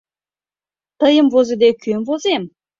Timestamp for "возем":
2.07-2.43